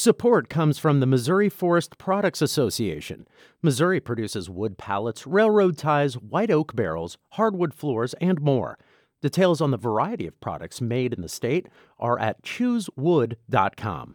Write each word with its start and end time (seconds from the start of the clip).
Support 0.00 0.48
comes 0.48 0.78
from 0.78 1.00
the 1.00 1.06
Missouri 1.06 1.48
Forest 1.48 1.98
Products 1.98 2.40
Association. 2.40 3.26
Missouri 3.62 3.98
produces 3.98 4.48
wood 4.48 4.78
pallets, 4.78 5.26
railroad 5.26 5.76
ties, 5.76 6.14
white 6.14 6.52
oak 6.52 6.76
barrels, 6.76 7.18
hardwood 7.30 7.74
floors, 7.74 8.14
and 8.20 8.40
more. 8.40 8.78
Details 9.22 9.60
on 9.60 9.72
the 9.72 9.76
variety 9.76 10.28
of 10.28 10.38
products 10.38 10.80
made 10.80 11.12
in 11.12 11.20
the 11.20 11.28
state 11.28 11.66
are 11.98 12.16
at 12.20 12.44
choosewood.com. 12.44 14.14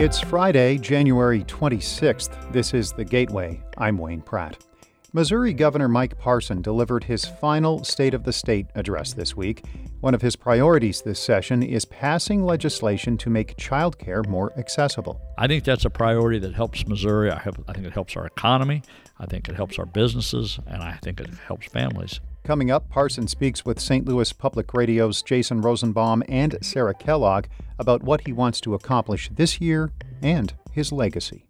It's 0.00 0.18
Friday, 0.18 0.78
January 0.78 1.44
26th. 1.44 2.52
This 2.54 2.72
is 2.72 2.92
The 2.92 3.04
Gateway. 3.04 3.62
I'm 3.76 3.98
Wayne 3.98 4.22
Pratt. 4.22 4.64
Missouri 5.12 5.52
Governor 5.52 5.88
Mike 5.88 6.16
Parson 6.18 6.62
delivered 6.62 7.04
his 7.04 7.26
final 7.26 7.84
State 7.84 8.14
of 8.14 8.24
the 8.24 8.32
State 8.32 8.68
address 8.74 9.12
this 9.12 9.36
week. 9.36 9.62
One 10.00 10.14
of 10.14 10.22
his 10.22 10.34
priorities 10.34 11.02
this 11.02 11.20
session 11.20 11.62
is 11.62 11.84
passing 11.84 12.42
legislation 12.42 13.18
to 13.18 13.28
make 13.28 13.58
childcare 13.58 14.26
more 14.26 14.50
accessible. 14.58 15.20
I 15.36 15.46
think 15.46 15.62
that's 15.64 15.84
a 15.84 15.90
priority 15.90 16.38
that 16.38 16.54
helps 16.54 16.86
Missouri. 16.86 17.30
I, 17.30 17.38
have, 17.40 17.60
I 17.68 17.74
think 17.74 17.86
it 17.86 17.92
helps 17.92 18.16
our 18.16 18.24
economy. 18.24 18.82
I 19.18 19.26
think 19.26 19.46
it 19.50 19.56
helps 19.56 19.78
our 19.78 19.84
businesses, 19.84 20.58
and 20.66 20.82
I 20.82 20.98
think 21.02 21.20
it 21.20 21.28
helps 21.46 21.66
families. 21.66 22.18
Coming 22.44 22.70
up, 22.70 22.88
Parson 22.88 23.28
speaks 23.28 23.66
with 23.66 23.78
St. 23.78 24.06
Louis 24.06 24.32
Public 24.32 24.72
Radio's 24.72 25.20
Jason 25.20 25.60
Rosenbaum 25.60 26.22
and 26.30 26.56
Sarah 26.62 26.94
Kellogg 26.94 27.44
about 27.78 28.02
what 28.02 28.22
he 28.22 28.32
wants 28.32 28.62
to 28.62 28.72
accomplish 28.72 29.28
this 29.30 29.60
year 29.60 29.92
and 30.22 30.54
his 30.72 30.92
legacy. 30.92 31.44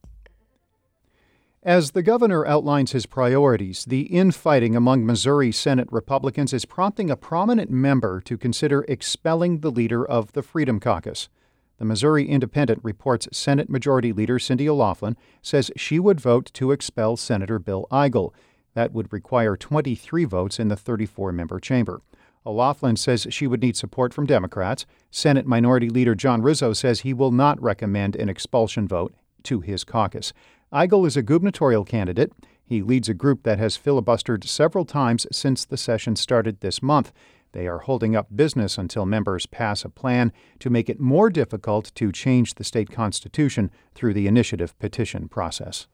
As 1.62 1.90
the 1.90 2.02
governor 2.02 2.46
outlines 2.46 2.92
his 2.92 3.04
priorities, 3.04 3.84
the 3.84 4.04
infighting 4.04 4.74
among 4.74 5.04
Missouri 5.04 5.52
Senate 5.52 5.88
Republicans 5.90 6.54
is 6.54 6.64
prompting 6.64 7.10
a 7.10 7.16
prominent 7.16 7.70
member 7.70 8.22
to 8.22 8.38
consider 8.38 8.82
expelling 8.88 9.60
the 9.60 9.70
leader 9.70 10.02
of 10.02 10.32
the 10.32 10.42
Freedom 10.42 10.80
Caucus. 10.80 11.28
The 11.76 11.84
Missouri 11.84 12.26
Independent 12.26 12.80
reports 12.82 13.28
Senate 13.30 13.68
Majority 13.68 14.10
Leader 14.10 14.38
Cindy 14.38 14.70
O'Laughlin 14.70 15.18
says 15.42 15.70
she 15.76 15.98
would 15.98 16.18
vote 16.18 16.50
to 16.54 16.72
expel 16.72 17.18
Senator 17.18 17.58
Bill 17.58 17.86
Eigel. 17.90 18.32
That 18.72 18.94
would 18.94 19.12
require 19.12 19.54
23 19.54 20.24
votes 20.24 20.58
in 20.58 20.68
the 20.68 20.76
34 20.76 21.30
member 21.30 21.60
chamber. 21.60 22.00
O'Laughlin 22.46 22.96
says 22.96 23.26
she 23.28 23.46
would 23.46 23.60
need 23.60 23.76
support 23.76 24.14
from 24.14 24.24
Democrats. 24.24 24.86
Senate 25.10 25.44
Minority 25.44 25.90
Leader 25.90 26.14
John 26.14 26.40
Rizzo 26.40 26.72
says 26.72 27.00
he 27.00 27.12
will 27.12 27.32
not 27.32 27.60
recommend 27.60 28.16
an 28.16 28.30
expulsion 28.30 28.88
vote 28.88 29.14
to 29.42 29.60
his 29.60 29.84
caucus. 29.84 30.32
Eigel 30.72 31.04
is 31.04 31.16
a 31.16 31.22
gubernatorial 31.22 31.84
candidate. 31.84 32.32
He 32.64 32.80
leads 32.80 33.08
a 33.08 33.14
group 33.14 33.42
that 33.42 33.58
has 33.58 33.76
filibustered 33.76 34.44
several 34.44 34.84
times 34.84 35.26
since 35.32 35.64
the 35.64 35.76
session 35.76 36.14
started 36.14 36.60
this 36.60 36.80
month. 36.80 37.12
They 37.50 37.66
are 37.66 37.80
holding 37.80 38.14
up 38.14 38.28
business 38.36 38.78
until 38.78 39.04
members 39.04 39.46
pass 39.46 39.84
a 39.84 39.88
plan 39.88 40.32
to 40.60 40.70
make 40.70 40.88
it 40.88 41.00
more 41.00 41.28
difficult 41.28 41.90
to 41.96 42.12
change 42.12 42.54
the 42.54 42.62
state 42.62 42.92
constitution 42.92 43.72
through 43.96 44.14
the 44.14 44.28
initiative 44.28 44.78
petition 44.78 45.28
process. 45.28 45.88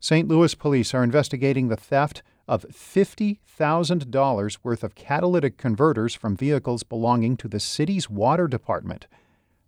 St. 0.00 0.26
Louis 0.26 0.54
police 0.54 0.94
are 0.94 1.04
investigating 1.04 1.68
the 1.68 1.76
theft 1.76 2.22
of 2.48 2.64
$50,000 2.68 4.58
worth 4.62 4.82
of 4.82 4.94
catalytic 4.94 5.58
converters 5.58 6.14
from 6.14 6.36
vehicles 6.36 6.84
belonging 6.84 7.36
to 7.36 7.48
the 7.48 7.60
city's 7.60 8.08
water 8.08 8.48
department. 8.48 9.06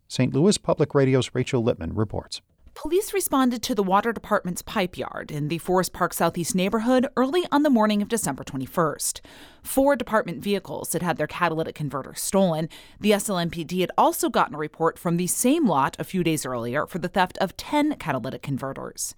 St. 0.07 0.33
Louis 0.33 0.57
Public 0.57 0.95
Radio's 0.95 1.35
Rachel 1.35 1.62
Lippman 1.62 1.95
reports. 1.95 2.41
Police 2.81 3.12
responded 3.12 3.61
to 3.65 3.75
the 3.75 3.83
water 3.83 4.12
department's 4.12 4.62
pipe 4.62 4.97
yard 4.97 5.33
in 5.33 5.48
the 5.48 5.59
Forest 5.59 5.93
Park 5.93 6.15
Southeast 6.15 6.55
neighborhood 6.55 7.09
early 7.17 7.45
on 7.51 7.65
the 7.65 7.71
morning 7.71 8.01
of 8.01 8.09
December 8.09 8.45
21st. 8.45 9.21
Four 9.65 9.97
department 9.97 10.45
vehicles 10.45 10.93
had 10.93 11.03
had 11.03 11.17
their 11.17 11.27
catalytic 11.27 11.75
converters 11.75 12.21
stolen. 12.21 12.69
The 13.01 13.11
SLMPD 13.11 13.81
had 13.81 13.91
also 13.99 14.29
gotten 14.29 14.55
a 14.55 14.59
report 14.59 14.97
from 14.97 15.17
the 15.17 15.27
same 15.27 15.67
lot 15.67 15.97
a 15.99 16.05
few 16.05 16.23
days 16.23 16.47
earlier 16.47 16.87
for 16.87 17.01
the 17.01 17.09
theft 17.09 17.37
of 17.39 17.56
10 17.56 17.97
catalytic 17.97 18.43
converters. 18.43 19.12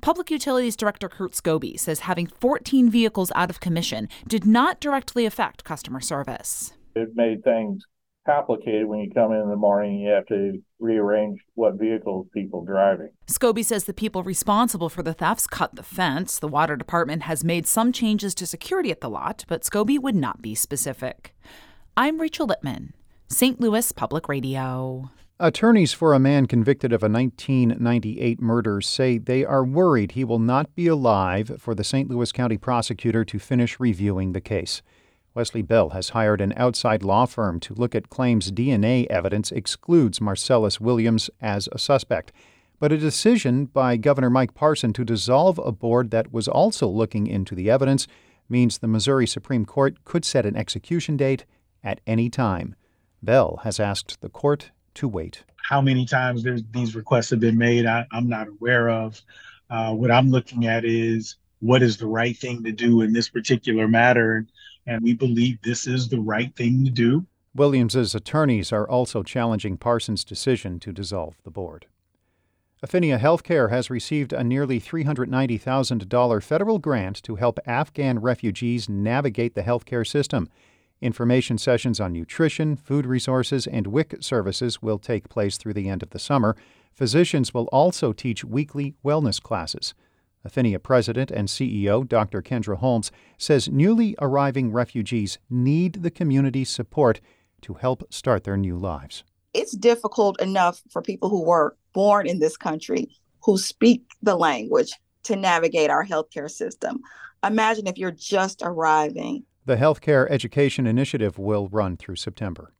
Public 0.00 0.30
Utilities 0.30 0.76
Director 0.76 1.08
Kurt 1.08 1.32
Skouby 1.32 1.80
says 1.80 2.00
having 2.00 2.28
14 2.28 2.88
vehicles 2.88 3.32
out 3.34 3.50
of 3.50 3.58
commission 3.58 4.08
did 4.28 4.46
not 4.46 4.78
directly 4.78 5.26
affect 5.26 5.64
customer 5.64 6.00
service. 6.00 6.72
It 6.94 7.16
made 7.16 7.42
things 7.42 7.84
complicated 8.26 8.86
when 8.86 9.00
you 9.00 9.10
come 9.12 9.32
in 9.32 9.40
in 9.40 9.48
the 9.48 9.56
morning 9.56 10.00
you 10.00 10.10
have 10.10 10.26
to 10.26 10.62
rearrange 10.78 11.38
what 11.54 11.78
vehicles 11.78 12.26
people 12.32 12.64
driving. 12.64 13.10
Skouby 13.26 13.64
says 13.64 13.84
the 13.84 13.94
people 13.94 14.22
responsible 14.22 14.88
for 14.88 15.02
the 15.02 15.14
thefts 15.14 15.46
cut 15.46 15.74
the 15.74 15.82
fence. 15.82 16.38
The 16.38 16.48
water 16.48 16.76
department 16.76 17.22
has 17.22 17.44
made 17.44 17.66
some 17.66 17.92
changes 17.92 18.34
to 18.36 18.46
security 18.46 18.90
at 18.90 19.00
the 19.00 19.10
lot, 19.10 19.44
but 19.48 19.62
Skouby 19.62 19.98
would 19.98 20.16
not 20.16 20.42
be 20.42 20.54
specific. 20.54 21.34
I'm 21.96 22.20
Rachel 22.20 22.46
Lippman, 22.46 22.94
St. 23.28 23.60
Louis 23.60 23.92
Public 23.92 24.28
Radio. 24.28 25.10
Attorneys 25.40 25.92
for 25.92 26.14
a 26.14 26.20
man 26.20 26.46
convicted 26.46 26.92
of 26.92 27.02
a 27.02 27.08
1998 27.08 28.40
murder 28.40 28.80
say 28.80 29.18
they 29.18 29.44
are 29.44 29.64
worried 29.64 30.12
he 30.12 30.22
will 30.22 30.38
not 30.38 30.72
be 30.76 30.86
alive 30.86 31.56
for 31.58 31.74
the 31.74 31.82
St. 31.82 32.08
Louis 32.08 32.30
County 32.30 32.56
prosecutor 32.56 33.24
to 33.24 33.38
finish 33.40 33.80
reviewing 33.80 34.32
the 34.32 34.40
case. 34.40 34.82
Wesley 35.34 35.62
Bell 35.62 35.90
has 35.90 36.10
hired 36.10 36.42
an 36.42 36.52
outside 36.56 37.02
law 37.02 37.24
firm 37.24 37.58
to 37.60 37.74
look 37.74 37.94
at 37.94 38.10
claims 38.10 38.52
DNA 38.52 39.06
evidence 39.06 39.50
excludes 39.50 40.20
Marcellus 40.20 40.78
Williams 40.78 41.30
as 41.40 41.68
a 41.72 41.78
suspect. 41.78 42.32
But 42.78 42.92
a 42.92 42.98
decision 42.98 43.66
by 43.66 43.96
Governor 43.96 44.28
Mike 44.28 44.54
Parson 44.54 44.92
to 44.92 45.04
dissolve 45.04 45.58
a 45.58 45.72
board 45.72 46.10
that 46.10 46.32
was 46.32 46.48
also 46.48 46.86
looking 46.86 47.26
into 47.26 47.54
the 47.54 47.70
evidence 47.70 48.06
means 48.48 48.78
the 48.78 48.88
Missouri 48.88 49.26
Supreme 49.26 49.64
Court 49.64 50.04
could 50.04 50.24
set 50.24 50.44
an 50.44 50.56
execution 50.56 51.16
date 51.16 51.46
at 51.82 52.00
any 52.06 52.28
time. 52.28 52.74
Bell 53.22 53.60
has 53.62 53.80
asked 53.80 54.20
the 54.20 54.28
court 54.28 54.70
to 54.94 55.08
wait. 55.08 55.44
How 55.64 55.80
many 55.80 56.04
times 56.04 56.44
these 56.72 56.94
requests 56.94 57.30
have 57.30 57.40
been 57.40 57.56
made, 57.56 57.86
I, 57.86 58.04
am 58.12 58.28
not 58.28 58.48
aware 58.48 58.90
of. 58.90 59.22
Uh, 59.70 59.94
what 59.94 60.10
I'm 60.10 60.30
looking 60.30 60.66
at 60.66 60.84
is 60.84 61.36
what 61.60 61.82
is 61.82 61.96
the 61.96 62.06
right 62.06 62.36
thing 62.36 62.64
to 62.64 62.72
do 62.72 63.00
in 63.00 63.12
this 63.12 63.30
particular 63.30 63.88
matter 63.88 64.46
and 64.86 65.02
we 65.02 65.14
believe 65.14 65.60
this 65.62 65.86
is 65.86 66.08
the 66.08 66.20
right 66.20 66.54
thing 66.56 66.84
to 66.84 66.90
do. 66.90 67.26
Williams's 67.54 68.14
attorneys 68.14 68.72
are 68.72 68.88
also 68.88 69.22
challenging 69.22 69.76
Parsons' 69.76 70.24
decision 70.24 70.80
to 70.80 70.92
dissolve 70.92 71.36
the 71.44 71.50
board. 71.50 71.86
Affinia 72.84 73.20
Healthcare 73.20 73.70
has 73.70 73.90
received 73.90 74.32
a 74.32 74.42
nearly 74.42 74.80
$390,000 74.80 76.42
federal 76.42 76.78
grant 76.80 77.22
to 77.22 77.36
help 77.36 77.60
Afghan 77.64 78.18
refugees 78.18 78.88
navigate 78.88 79.54
the 79.54 79.62
healthcare 79.62 80.06
system. 80.06 80.48
Information 81.00 81.58
sessions 81.58 82.00
on 82.00 82.12
nutrition, 82.12 82.74
food 82.74 83.06
resources, 83.06 83.68
and 83.68 83.86
WIC 83.86 84.16
services 84.20 84.82
will 84.82 84.98
take 84.98 85.28
place 85.28 85.56
through 85.56 85.74
the 85.74 85.88
end 85.88 86.02
of 86.02 86.10
the 86.10 86.18
summer. 86.18 86.56
Physicians 86.92 87.54
will 87.54 87.68
also 87.72 88.12
teach 88.12 88.44
weekly 88.44 88.94
wellness 89.04 89.40
classes. 89.40 89.94
Affinia 90.46 90.82
president 90.82 91.30
and 91.30 91.48
CEO 91.48 92.06
Dr. 92.06 92.42
Kendra 92.42 92.76
Holmes 92.76 93.12
says 93.38 93.68
newly 93.68 94.16
arriving 94.20 94.72
refugees 94.72 95.38
need 95.48 96.02
the 96.02 96.10
community's 96.10 96.70
support 96.70 97.20
to 97.62 97.74
help 97.74 98.12
start 98.12 98.44
their 98.44 98.56
new 98.56 98.76
lives. 98.76 99.24
It's 99.54 99.76
difficult 99.76 100.40
enough 100.40 100.82
for 100.90 101.02
people 101.02 101.28
who 101.28 101.44
were 101.44 101.76
born 101.92 102.26
in 102.26 102.38
this 102.40 102.56
country, 102.56 103.08
who 103.44 103.58
speak 103.58 104.02
the 104.22 104.36
language, 104.36 104.92
to 105.24 105.36
navigate 105.36 105.90
our 105.90 106.04
healthcare 106.04 106.50
system. 106.50 107.00
Imagine 107.44 107.86
if 107.86 107.98
you're 107.98 108.10
just 108.10 108.62
arriving. 108.64 109.44
The 109.64 109.76
Healthcare 109.76 110.28
Education 110.28 110.86
Initiative 110.86 111.38
will 111.38 111.68
run 111.68 111.96
through 111.96 112.16
September. 112.16 112.72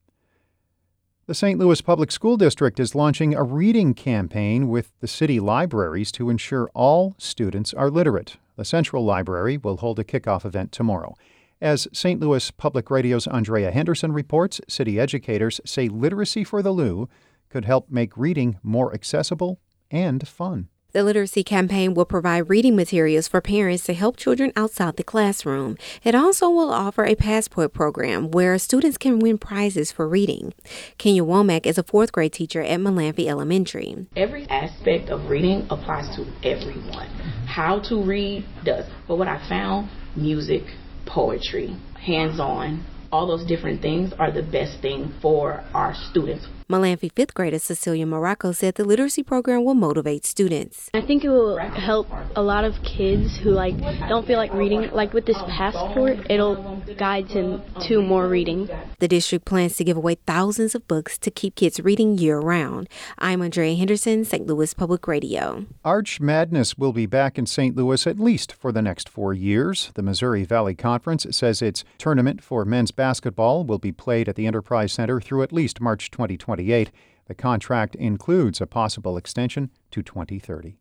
The 1.26 1.34
St. 1.34 1.56
Louis 1.56 1.80
Public 1.80 2.10
School 2.10 2.36
District 2.36 2.80
is 2.80 2.96
launching 2.96 3.32
a 3.32 3.44
reading 3.44 3.94
campaign 3.94 4.68
with 4.68 4.90
the 4.98 5.06
city 5.06 5.38
libraries 5.38 6.10
to 6.12 6.30
ensure 6.30 6.68
all 6.74 7.14
students 7.16 7.72
are 7.72 7.92
literate. 7.92 8.38
The 8.56 8.64
Central 8.64 9.04
Library 9.04 9.56
will 9.56 9.76
hold 9.76 10.00
a 10.00 10.04
kickoff 10.04 10.44
event 10.44 10.72
tomorrow. 10.72 11.14
As 11.60 11.86
St. 11.92 12.18
Louis 12.18 12.50
Public 12.50 12.90
Radio's 12.90 13.28
Andrea 13.28 13.70
Henderson 13.70 14.10
reports, 14.10 14.60
city 14.66 14.98
educators 14.98 15.60
say 15.64 15.86
literacy 15.86 16.42
for 16.42 16.60
the 16.60 16.72
Lou 16.72 17.08
could 17.48 17.66
help 17.66 17.88
make 17.88 18.16
reading 18.16 18.58
more 18.64 18.92
accessible 18.92 19.60
and 19.92 20.26
fun. 20.26 20.70
The 20.92 21.02
literacy 21.02 21.42
campaign 21.42 21.94
will 21.94 22.04
provide 22.04 22.50
reading 22.50 22.76
materials 22.76 23.26
for 23.26 23.40
parents 23.40 23.84
to 23.84 23.94
help 23.94 24.18
children 24.18 24.52
outside 24.54 24.96
the 24.96 25.02
classroom. 25.02 25.78
It 26.04 26.14
also 26.14 26.50
will 26.50 26.70
offer 26.70 27.06
a 27.06 27.14
passport 27.14 27.72
program 27.72 28.30
where 28.30 28.58
students 28.58 28.98
can 28.98 29.18
win 29.18 29.38
prizes 29.38 29.90
for 29.90 30.06
reading. 30.06 30.52
Kenya 30.98 31.24
Womack 31.24 31.64
is 31.64 31.78
a 31.78 31.82
fourth 31.82 32.12
grade 32.12 32.34
teacher 32.34 32.60
at 32.60 32.78
Mullanphy 32.78 33.26
Elementary. 33.26 34.06
Every 34.16 34.46
aspect 34.50 35.08
of 35.08 35.30
reading 35.30 35.66
applies 35.70 36.14
to 36.16 36.26
everyone. 36.46 37.08
How 37.46 37.80
to 37.88 38.02
read 38.04 38.44
does. 38.62 38.84
But 39.08 39.16
what 39.16 39.28
I 39.28 39.38
found 39.48 39.88
music, 40.14 40.64
poetry, 41.06 41.74
hands 41.94 42.38
on, 42.38 42.84
all 43.10 43.26
those 43.26 43.46
different 43.46 43.80
things 43.80 44.12
are 44.18 44.30
the 44.30 44.42
best 44.42 44.82
thing 44.82 45.14
for 45.22 45.64
our 45.72 45.94
students. 46.10 46.46
Mullanphy 46.68 47.10
fifth 47.12 47.34
grader 47.34 47.58
Cecilia 47.58 48.06
Morocco 48.06 48.52
said 48.52 48.76
the 48.76 48.84
literacy 48.84 49.22
program 49.22 49.64
will 49.64 49.74
motivate 49.74 50.24
students. 50.24 50.88
I 50.94 51.00
think 51.00 51.24
it 51.24 51.28
will 51.28 51.58
help 51.58 52.08
a 52.36 52.42
lot 52.42 52.64
of 52.64 52.80
kids 52.82 53.36
who 53.38 53.50
like 53.50 53.76
don't 54.08 54.26
feel 54.26 54.38
like 54.38 54.52
reading. 54.54 54.90
Like 54.92 55.12
with 55.12 55.26
this 55.26 55.38
passport, 55.48 56.30
it'll 56.30 56.82
guide 56.96 57.28
them 57.30 57.62
to 57.88 58.00
more 58.00 58.28
reading. 58.28 58.68
The 59.00 59.08
district 59.08 59.44
plans 59.44 59.76
to 59.76 59.84
give 59.84 59.96
away 59.96 60.16
thousands 60.26 60.74
of 60.74 60.86
books 60.86 61.18
to 61.18 61.30
keep 61.30 61.56
kids 61.56 61.80
reading 61.80 62.16
year 62.16 62.38
round. 62.38 62.88
I'm 63.18 63.42
Andrea 63.42 63.74
Henderson, 63.74 64.24
St. 64.24 64.46
Louis 64.46 64.72
Public 64.72 65.06
Radio. 65.08 65.66
Arch 65.84 66.20
Madness 66.20 66.78
will 66.78 66.92
be 66.92 67.06
back 67.06 67.38
in 67.38 67.46
St. 67.46 67.74
Louis 67.76 68.06
at 68.06 68.20
least 68.20 68.52
for 68.52 68.70
the 68.72 68.82
next 68.82 69.08
four 69.08 69.34
years. 69.34 69.90
The 69.94 70.02
Missouri 70.02 70.44
Valley 70.44 70.74
Conference 70.74 71.26
says 71.30 71.60
its 71.60 71.84
tournament 71.98 72.42
for 72.42 72.64
men's 72.64 72.92
basketball 72.92 73.64
will 73.64 73.78
be 73.78 73.92
played 73.92 74.28
at 74.28 74.36
the 74.36 74.46
Enterprise 74.46 74.92
Center 74.92 75.20
through 75.20 75.42
at 75.42 75.52
least 75.52 75.80
March 75.80 76.10
2020. 76.10 76.51
The 76.56 77.34
contract 77.34 77.94
includes 77.94 78.60
a 78.60 78.66
possible 78.66 79.16
extension 79.16 79.70
to 79.90 80.02
2030. 80.02 80.76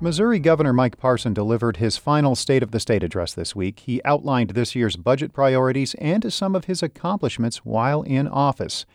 Missouri 0.00 0.38
Governor 0.38 0.72
Mike 0.72 0.96
Parson 0.96 1.34
delivered 1.34 1.78
his 1.78 1.96
final 1.96 2.36
State 2.36 2.62
of 2.62 2.70
the 2.70 2.78
State 2.78 3.02
address 3.02 3.34
this 3.34 3.56
week. 3.56 3.80
He 3.80 4.00
outlined 4.04 4.50
this 4.50 4.76
year's 4.76 4.94
budget 4.94 5.32
priorities 5.32 5.94
and 5.94 6.32
some 6.32 6.54
of 6.54 6.66
his 6.66 6.84
accomplishments 6.84 7.58
while 7.58 8.02
in 8.02 8.28
office. 8.28 8.86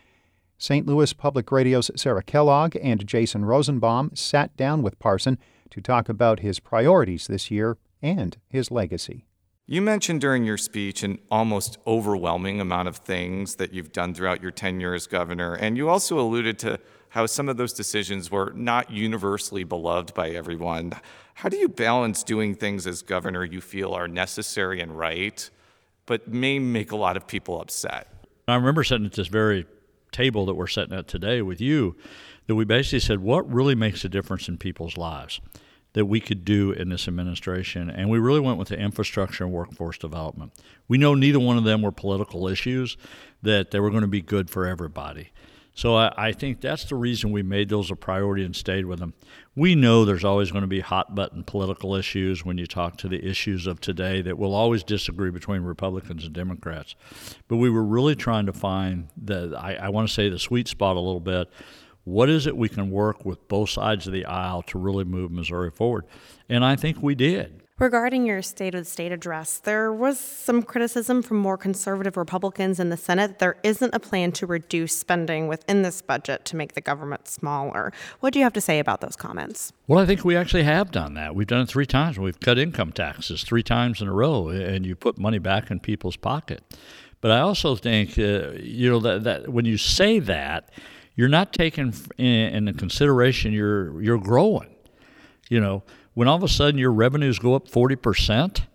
St. 0.56 0.86
Louis 0.86 1.12
Public 1.12 1.52
Radio's 1.52 1.90
Sarah 1.94 2.22
Kellogg 2.22 2.74
and 2.82 3.06
Jason 3.06 3.44
Rosenbaum 3.44 4.12
sat 4.14 4.56
down 4.56 4.82
with 4.82 4.98
Parson 4.98 5.38
to 5.68 5.82
talk 5.82 6.08
about 6.08 6.40
his 6.40 6.58
priorities 6.58 7.26
this 7.26 7.50
year 7.50 7.76
and 8.00 8.38
his 8.48 8.70
legacy. 8.70 9.26
You 9.66 9.80
mentioned 9.80 10.20
during 10.20 10.44
your 10.44 10.58
speech 10.58 11.02
an 11.02 11.18
almost 11.30 11.78
overwhelming 11.86 12.60
amount 12.60 12.86
of 12.86 12.98
things 12.98 13.54
that 13.54 13.72
you've 13.72 13.92
done 13.92 14.12
throughout 14.12 14.42
your 14.42 14.50
tenure 14.50 14.92
as 14.92 15.06
governor, 15.06 15.54
and 15.54 15.78
you 15.78 15.88
also 15.88 16.20
alluded 16.20 16.58
to 16.58 16.78
how 17.08 17.24
some 17.24 17.48
of 17.48 17.56
those 17.56 17.72
decisions 17.72 18.30
were 18.30 18.52
not 18.54 18.90
universally 18.90 19.64
beloved 19.64 20.12
by 20.12 20.28
everyone. 20.28 20.92
How 21.32 21.48
do 21.48 21.56
you 21.56 21.70
balance 21.70 22.22
doing 22.22 22.54
things 22.54 22.86
as 22.86 23.00
governor 23.00 23.42
you 23.42 23.62
feel 23.62 23.94
are 23.94 24.06
necessary 24.06 24.82
and 24.82 24.98
right, 24.98 25.48
but 26.04 26.28
may 26.28 26.58
make 26.58 26.92
a 26.92 26.96
lot 26.96 27.16
of 27.16 27.26
people 27.26 27.58
upset? 27.58 28.08
I 28.46 28.56
remember 28.56 28.84
sitting 28.84 29.06
at 29.06 29.14
this 29.14 29.28
very 29.28 29.64
table 30.12 30.44
that 30.44 30.56
we're 30.56 30.66
sitting 30.66 30.94
at 30.94 31.08
today 31.08 31.40
with 31.40 31.62
you, 31.62 31.96
that 32.48 32.54
we 32.54 32.66
basically 32.66 33.00
said, 33.00 33.20
what 33.20 33.50
really 33.50 33.74
makes 33.74 34.04
a 34.04 34.10
difference 34.10 34.46
in 34.46 34.58
people's 34.58 34.98
lives? 34.98 35.40
That 35.94 36.06
we 36.06 36.20
could 36.20 36.44
do 36.44 36.72
in 36.72 36.90
this 36.90 37.08
administration. 37.08 37.88
And 37.88 38.10
we 38.10 38.18
really 38.18 38.40
went 38.40 38.58
with 38.58 38.68
the 38.68 38.78
infrastructure 38.78 39.44
and 39.44 39.52
workforce 39.52 39.96
development. 39.96 40.52
We 40.86 40.98
know 40.98 41.14
neither 41.14 41.40
one 41.40 41.56
of 41.56 41.64
them 41.64 41.82
were 41.82 41.92
political 41.92 42.46
issues, 42.46 42.96
that 43.42 43.70
they 43.70 43.80
were 43.80 43.90
going 43.90 44.02
to 44.02 44.08
be 44.08 44.22
good 44.22 44.50
for 44.50 44.66
everybody. 44.66 45.30
So 45.76 45.96
I, 45.96 46.12
I, 46.16 46.32
think 46.32 46.60
that's 46.60 46.84
the 46.84 46.94
reason 46.94 47.32
we 47.32 47.42
made 47.42 47.68
those 47.68 47.90
a 47.90 47.96
priority 47.96 48.44
and 48.44 48.54
stayed 48.54 48.86
with 48.86 49.00
them. 49.00 49.12
We 49.56 49.74
know 49.74 50.04
there's 50.04 50.24
always 50.24 50.52
going 50.52 50.62
to 50.62 50.68
be 50.68 50.78
hot 50.78 51.16
button 51.16 51.42
political 51.42 51.96
issues 51.96 52.44
when 52.44 52.58
you 52.58 52.66
talk 52.66 52.96
to 52.98 53.08
the 53.08 53.24
issues 53.28 53.66
of 53.66 53.80
today 53.80 54.22
that 54.22 54.38
will 54.38 54.54
always 54.54 54.84
disagree 54.84 55.30
between 55.30 55.62
Republicans 55.62 56.24
and 56.24 56.32
Democrats. 56.32 56.94
But 57.48 57.56
we 57.56 57.70
were 57.70 57.84
really 57.84 58.14
trying 58.14 58.46
to 58.46 58.52
find 58.52 59.08
the, 59.16 59.56
I, 59.58 59.74
I 59.74 59.88
want 59.88 60.06
to 60.06 60.14
say, 60.14 60.28
the 60.28 60.38
sweet 60.38 60.68
spot 60.68 60.96
a 60.96 61.00
little 61.00 61.18
bit 61.18 61.50
what 62.04 62.28
is 62.28 62.46
it 62.46 62.56
we 62.56 62.68
can 62.68 62.90
work 62.90 63.24
with 63.24 63.48
both 63.48 63.70
sides 63.70 64.06
of 64.06 64.12
the 64.12 64.24
aisle 64.24 64.62
to 64.62 64.78
really 64.78 65.04
move 65.04 65.30
Missouri 65.30 65.70
forward? 65.70 66.04
And 66.48 66.64
I 66.64 66.76
think 66.76 67.02
we 67.02 67.14
did. 67.14 67.62
Regarding 67.80 68.24
your 68.24 68.40
State 68.40 68.76
of 68.76 68.82
the 68.82 68.90
State 68.90 69.10
address, 69.10 69.58
there 69.58 69.92
was 69.92 70.20
some 70.20 70.62
criticism 70.62 71.22
from 71.22 71.38
more 71.38 71.58
conservative 71.58 72.16
Republicans 72.16 72.78
in 72.78 72.90
the 72.90 72.96
Senate 72.96 73.40
there 73.40 73.56
isn't 73.64 73.92
a 73.92 73.98
plan 73.98 74.30
to 74.30 74.46
reduce 74.46 74.96
spending 74.96 75.48
within 75.48 75.82
this 75.82 76.00
budget 76.00 76.44
to 76.44 76.54
make 76.54 76.74
the 76.74 76.80
government 76.80 77.26
smaller. 77.26 77.92
What 78.20 78.32
do 78.32 78.38
you 78.38 78.44
have 78.44 78.52
to 78.52 78.60
say 78.60 78.78
about 78.78 79.00
those 79.00 79.16
comments? 79.16 79.72
Well, 79.88 79.98
I 79.98 80.06
think 80.06 80.24
we 80.24 80.36
actually 80.36 80.62
have 80.62 80.92
done 80.92 81.14
that. 81.14 81.34
We've 81.34 81.48
done 81.48 81.62
it 81.62 81.68
three 81.68 81.84
times. 81.84 82.16
We've 82.16 82.38
cut 82.38 82.58
income 82.58 82.92
taxes 82.92 83.42
three 83.42 83.64
times 83.64 84.00
in 84.00 84.06
a 84.06 84.12
row, 84.12 84.50
and 84.50 84.86
you 84.86 84.94
put 84.94 85.18
money 85.18 85.38
back 85.38 85.68
in 85.68 85.80
people's 85.80 86.16
pocket. 86.16 86.62
But 87.20 87.32
I 87.32 87.40
also 87.40 87.74
think, 87.74 88.16
uh, 88.16 88.52
you 88.52 88.88
know, 88.88 89.00
that, 89.00 89.24
that 89.24 89.48
when 89.48 89.64
you 89.64 89.78
say 89.78 90.20
that, 90.20 90.70
you're 91.14 91.28
not 91.28 91.52
taking 91.52 91.94
in, 92.18 92.72
consideration 92.74 93.52
you're 93.52 94.00
you're 94.02 94.18
growing. 94.18 94.74
You 95.48 95.60
know, 95.60 95.82
when 96.14 96.28
all 96.28 96.36
of 96.36 96.42
a 96.42 96.48
sudden 96.48 96.78
your 96.78 96.92
revenues 96.92 97.38
go 97.38 97.54
up 97.54 97.68
forty 97.68 97.96
percent, 97.96 98.66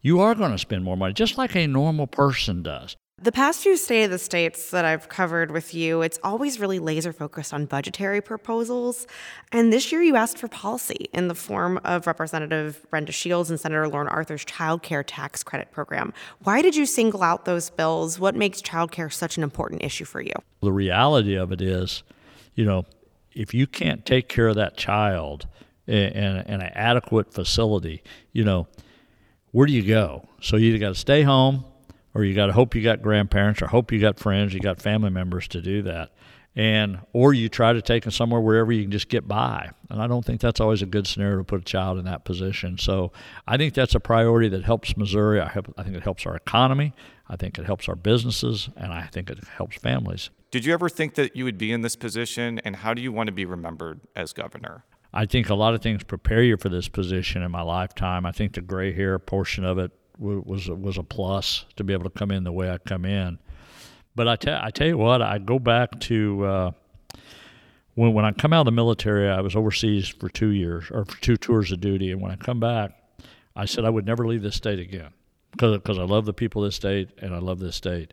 you 0.00 0.20
are 0.20 0.34
going 0.34 0.52
to 0.52 0.58
spend 0.58 0.84
more 0.84 0.96
money, 0.96 1.12
just 1.12 1.38
like 1.38 1.54
a 1.54 1.66
normal 1.66 2.06
person 2.06 2.62
does. 2.62 2.96
The 3.20 3.32
past 3.32 3.64
few 3.64 3.76
State 3.76 4.04
of 4.04 4.10
the 4.12 4.18
States 4.18 4.70
that 4.70 4.84
I've 4.84 5.08
covered 5.08 5.50
with 5.50 5.74
you, 5.74 6.02
it's 6.02 6.20
always 6.22 6.60
really 6.60 6.78
laser 6.78 7.12
focused 7.12 7.52
on 7.52 7.66
budgetary 7.66 8.20
proposals. 8.20 9.08
And 9.50 9.72
this 9.72 9.90
year 9.90 10.00
you 10.00 10.14
asked 10.14 10.38
for 10.38 10.46
policy 10.46 11.08
in 11.12 11.26
the 11.26 11.34
form 11.34 11.80
of 11.82 12.06
Representative 12.06 12.86
Brenda 12.90 13.10
Shields 13.10 13.50
and 13.50 13.58
Senator 13.58 13.88
Lauren 13.88 14.06
Arthur's 14.06 14.44
child 14.44 14.84
care 14.84 15.02
tax 15.02 15.42
credit 15.42 15.72
program. 15.72 16.12
Why 16.44 16.62
did 16.62 16.76
you 16.76 16.86
single 16.86 17.24
out 17.24 17.44
those 17.44 17.70
bills? 17.70 18.20
What 18.20 18.36
makes 18.36 18.62
child 18.62 18.92
care 18.92 19.10
such 19.10 19.36
an 19.36 19.42
important 19.42 19.82
issue 19.82 20.04
for 20.04 20.20
you? 20.20 20.34
The 20.60 20.72
reality 20.72 21.34
of 21.34 21.50
it 21.50 21.60
is, 21.60 22.04
you 22.54 22.64
know, 22.64 22.86
if 23.32 23.52
you 23.52 23.66
can't 23.66 24.06
take 24.06 24.28
care 24.28 24.46
of 24.46 24.54
that 24.54 24.76
child 24.76 25.48
in, 25.88 25.96
in, 25.96 26.36
in 26.36 26.60
an 26.60 26.72
adequate 26.72 27.34
facility, 27.34 28.00
you 28.32 28.44
know, 28.44 28.68
where 29.50 29.66
do 29.66 29.72
you 29.72 29.82
go? 29.82 30.28
So 30.40 30.56
you 30.56 30.68
either 30.68 30.78
got 30.78 30.90
to 30.90 30.94
stay 30.94 31.24
home 31.24 31.64
or 32.14 32.24
you 32.24 32.34
got 32.34 32.46
to 32.46 32.52
hope 32.52 32.74
you 32.74 32.82
got 32.82 33.02
grandparents 33.02 33.62
or 33.62 33.66
hope 33.66 33.92
you 33.92 34.00
got 34.00 34.18
friends, 34.18 34.54
you 34.54 34.60
got 34.60 34.80
family 34.80 35.10
members 35.10 35.48
to 35.48 35.60
do 35.60 35.82
that. 35.82 36.10
And 36.56 36.98
or 37.12 37.34
you 37.34 37.48
try 37.48 37.72
to 37.72 37.80
take 37.80 38.02
them 38.02 38.10
somewhere 38.10 38.40
wherever 38.40 38.72
you 38.72 38.82
can 38.82 38.90
just 38.90 39.08
get 39.08 39.28
by. 39.28 39.70
And 39.90 40.02
I 40.02 40.08
don't 40.08 40.24
think 40.24 40.40
that's 40.40 40.60
always 40.60 40.82
a 40.82 40.86
good 40.86 41.06
scenario 41.06 41.38
to 41.38 41.44
put 41.44 41.60
a 41.60 41.64
child 41.64 41.98
in 41.98 42.04
that 42.06 42.24
position. 42.24 42.78
So 42.78 43.12
I 43.46 43.56
think 43.56 43.74
that's 43.74 43.94
a 43.94 44.00
priority 44.00 44.48
that 44.48 44.64
helps 44.64 44.96
Missouri. 44.96 45.40
I, 45.40 45.46
I 45.76 45.82
think 45.84 45.96
it 45.96 46.02
helps 46.02 46.26
our 46.26 46.34
economy. 46.34 46.94
I 47.28 47.36
think 47.36 47.58
it 47.58 47.66
helps 47.66 47.88
our 47.88 47.94
businesses, 47.94 48.70
and 48.76 48.92
I 48.92 49.06
think 49.06 49.30
it 49.30 49.38
helps 49.56 49.76
families. 49.76 50.30
Did 50.50 50.64
you 50.64 50.72
ever 50.72 50.88
think 50.88 51.14
that 51.14 51.36
you 51.36 51.44
would 51.44 51.58
be 51.58 51.70
in 51.70 51.82
this 51.82 51.94
position, 51.94 52.58
and 52.60 52.76
how 52.76 52.94
do 52.94 53.02
you 53.02 53.12
want 53.12 53.26
to 53.26 53.32
be 53.32 53.44
remembered 53.44 54.00
as 54.16 54.32
governor? 54.32 54.84
I 55.12 55.26
think 55.26 55.48
a 55.48 55.54
lot 55.54 55.74
of 55.74 55.82
things 55.82 56.04
prepare 56.04 56.42
you 56.42 56.56
for 56.56 56.70
this 56.70 56.88
position 56.88 57.42
in 57.42 57.50
my 57.50 57.62
lifetime. 57.62 58.24
I 58.24 58.32
think 58.32 58.54
the 58.54 58.62
gray 58.62 58.92
hair 58.92 59.18
portion 59.18 59.64
of 59.64 59.78
it 59.78 59.92
was 60.18 60.68
was 60.68 60.98
a 60.98 61.02
plus 61.02 61.64
to 61.76 61.84
be 61.84 61.92
able 61.92 62.04
to 62.04 62.10
come 62.10 62.30
in 62.30 62.44
the 62.44 62.52
way 62.52 62.70
I 62.70 62.78
come 62.78 63.04
in. 63.04 63.38
But 64.14 64.28
I 64.28 64.36
tell 64.36 64.60
I 64.62 64.70
tell 64.70 64.86
you 64.86 64.98
what, 64.98 65.22
I 65.22 65.38
go 65.38 65.58
back 65.58 65.98
to 66.00 66.44
uh, 66.44 66.70
when 67.94 68.12
when 68.14 68.24
I 68.24 68.32
come 68.32 68.52
out 68.52 68.60
of 68.60 68.66
the 68.66 68.72
military. 68.72 69.28
I 69.28 69.40
was 69.40 69.54
overseas 69.54 70.08
for 70.08 70.28
two 70.28 70.48
years 70.48 70.90
or 70.90 71.04
for 71.04 71.20
two 71.20 71.36
tours 71.36 71.70
of 71.72 71.80
duty, 71.80 72.10
and 72.10 72.20
when 72.20 72.32
I 72.32 72.36
come 72.36 72.60
back, 72.60 72.92
I 73.54 73.64
said 73.64 73.84
I 73.84 73.90
would 73.90 74.06
never 74.06 74.26
leave 74.26 74.42
this 74.42 74.56
state 74.56 74.80
again 74.80 75.10
because 75.52 75.76
because 75.76 75.98
I 75.98 76.04
love 76.04 76.24
the 76.24 76.32
people 76.32 76.64
of 76.64 76.68
this 76.68 76.76
state 76.76 77.10
and 77.18 77.34
I 77.34 77.38
love 77.38 77.60
this 77.60 77.76
state, 77.76 78.12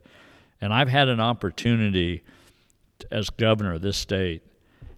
and 0.62 0.74
I've 0.74 0.89
had 0.89 1.08
an 1.08 1.20
opportunity 1.20 2.24
as 3.12 3.30
governor 3.30 3.74
of 3.74 3.82
this 3.82 3.98
state 3.98 4.44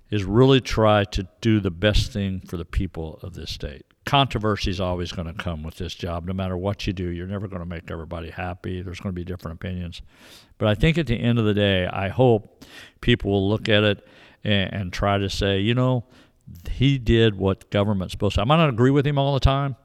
is 0.10 0.24
really 0.24 0.62
try 0.62 1.03
to 1.03 1.27
do 1.41 1.60
the 1.60 1.72
best 1.72 2.13
thing 2.13 2.41
for 2.41 2.58
the 2.58 2.65
people 2.65 3.20
of 3.24 3.34
this 3.34 3.50
state 3.50 3.87
controversy 4.08 4.72
is 4.72 4.80
always 4.80 5.12
going 5.12 5.28
to 5.28 5.34
come 5.34 5.62
with 5.62 5.76
this 5.76 5.94
job. 5.94 6.26
No 6.26 6.34
matter 6.34 6.58
what 6.58 6.88
you 6.88 6.94
do, 6.94 7.10
you're 7.10 7.28
never 7.28 7.48
going 7.48 7.62
to 7.62 7.68
make 7.68 7.92
everybody 7.92 8.32
happy. 8.32 8.82
There's 8.82 9.00
going 9.00 9.14
to 9.14 9.20
be 9.20 9.26
different 9.26 9.56
opinions. 9.56 10.02
But 10.58 10.70
I 10.70 10.76
think 10.76 10.98
at 10.98 11.08
the 11.08 11.20
end 11.20 11.38
of 11.38 11.46
the 11.46 11.54
day, 11.54 11.86
I 11.86 12.08
hope 12.08 12.66
people 13.02 13.32
will 13.32 13.50
look 13.50 13.70
at 13.70 13.84
it 13.84 14.08
and, 14.44 14.74
and 14.74 14.94
try 14.94 15.18
to 15.18 15.30
say, 15.30 15.60
you 15.60 15.76
know, 15.76 16.06
he 16.72 16.98
did 16.98 17.36
what 17.36 17.70
government's 17.70 18.14
supposed 18.14 18.36
to. 18.36 18.42
I 18.42 18.46
might 18.46 18.58
not 18.58 18.70
agree 18.70 18.92
with 18.92 19.06
him 19.06 19.20
all 19.20 19.34
the 19.34 19.42
time, 19.42 19.76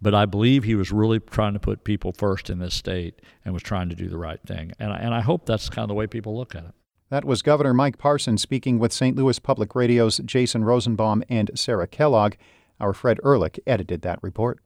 but 0.00 0.14
I 0.14 0.26
believe 0.26 0.62
he 0.62 0.76
was 0.76 0.92
really 0.92 1.18
trying 1.18 1.54
to 1.54 1.58
put 1.58 1.82
people 1.82 2.12
first 2.12 2.48
in 2.48 2.60
this 2.60 2.74
state 2.74 3.20
and 3.44 3.52
was 3.52 3.64
trying 3.64 3.88
to 3.88 3.96
do 3.96 4.08
the 4.08 4.16
right 4.16 4.40
thing. 4.46 4.72
And 4.78 4.92
and 4.92 5.12
I 5.12 5.20
hope 5.20 5.44
that's 5.44 5.68
kind 5.68 5.82
of 5.82 5.88
the 5.88 5.94
way 5.94 6.06
people 6.06 6.36
look 6.36 6.54
at 6.54 6.64
it. 6.64 6.72
That 7.10 7.24
was 7.24 7.42
Governor 7.42 7.74
Mike 7.74 7.98
Parson 7.98 8.38
speaking 8.38 8.78
with 8.78 8.92
St. 8.92 9.16
Louis 9.16 9.38
Public 9.40 9.74
Radio's 9.74 10.18
Jason 10.18 10.64
Rosenbaum 10.64 11.24
and 11.28 11.50
Sarah 11.54 11.86
Kellogg. 11.88 12.34
Our 12.80 12.92
Fred 12.92 13.18
Ehrlich 13.24 13.58
edited 13.66 14.02
that 14.02 14.18
report. 14.22 14.60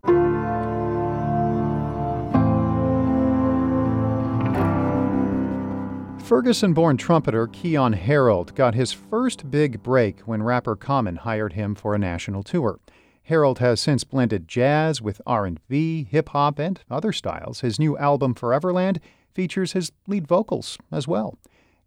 Ferguson 6.30 6.74
born 6.74 6.96
trumpeter 6.96 7.48
Keyon 7.48 7.94
Harrold 7.94 8.54
got 8.54 8.74
his 8.74 8.92
first 8.92 9.50
big 9.50 9.82
break 9.82 10.20
when 10.20 10.44
rapper 10.44 10.76
Common 10.76 11.16
hired 11.16 11.54
him 11.54 11.74
for 11.74 11.94
a 11.94 11.98
national 11.98 12.44
tour. 12.44 12.78
Harrold 13.24 13.58
has 13.58 13.80
since 13.80 14.04
blended 14.04 14.46
jazz 14.46 15.02
with 15.02 15.20
R&B, 15.26 16.06
hip 16.08 16.28
hop, 16.28 16.58
and 16.58 16.80
other 16.90 17.12
styles. 17.12 17.60
His 17.60 17.80
new 17.80 17.98
album 17.98 18.34
Foreverland 18.34 19.00
features 19.34 19.72
his 19.72 19.90
lead 20.06 20.26
vocals 20.28 20.78
as 20.92 21.08
well. 21.08 21.36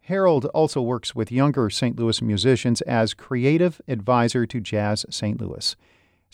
Harrold 0.02 0.44
also 0.46 0.82
works 0.82 1.14
with 1.14 1.32
younger 1.32 1.70
St. 1.70 1.98
Louis 1.98 2.20
musicians 2.20 2.82
as 2.82 3.14
creative 3.14 3.80
advisor 3.88 4.44
to 4.44 4.60
Jazz 4.60 5.06
St. 5.08 5.40
Louis. 5.40 5.74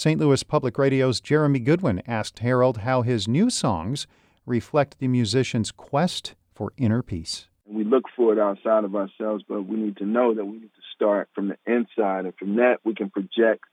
St. 0.01 0.19
Louis 0.19 0.43
Public 0.43 0.79
Radio's 0.79 1.21
Jeremy 1.21 1.59
Goodwin 1.59 2.01
asked 2.07 2.39
Harrold 2.39 2.79
how 2.79 3.03
his 3.03 3.29
new 3.29 3.51
songs 3.51 4.07
reflect 4.47 4.99
the 4.99 5.09
musician's 5.09 5.71
quest 5.71 6.35
for 6.55 6.73
inner 6.79 7.03
peace. 7.03 7.49
We 7.67 7.85
look 7.85 8.05
for 8.17 8.33
it 8.33 8.39
outside 8.39 8.85
of 8.85 8.97
ourselves, 8.97 9.45
but 9.47 9.67
we 9.67 9.77
need 9.77 9.99
to 9.99 10.07
know 10.07 10.33
that 10.33 10.47
we 10.47 10.53
need 10.53 10.71
to 10.75 10.83
start 10.95 11.29
from 11.35 11.49
the 11.49 11.59
inside, 11.67 12.25
and 12.25 12.35
from 12.39 12.57
that 12.57 12.79
we 12.83 12.95
can 12.95 13.11
project 13.11 13.65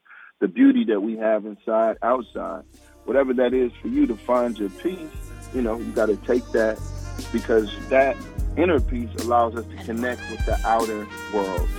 the 0.41 0.49
beauty 0.49 0.83
that 0.89 0.99
we 0.99 1.15
have 1.15 1.45
inside 1.45 1.95
outside. 2.01 2.65
Whatever 3.05 3.33
that 3.35 3.53
is 3.53 3.71
for 3.81 3.87
you 3.87 4.05
to 4.07 4.17
find 4.17 4.57
your 4.57 4.69
peace, 4.69 5.07
you 5.53 5.61
know, 5.61 5.79
you 5.79 5.89
got 5.93 6.07
to 6.07 6.17
take 6.17 6.45
that 6.51 6.77
because 7.31 7.73
that 7.87 8.17
inner 8.57 8.81
peace 8.81 9.07
allows 9.19 9.55
us 9.55 9.65
to 9.65 9.75
connect 9.85 10.19
with 10.29 10.45
the 10.45 10.59
outer 10.65 11.07
world. 11.33 11.69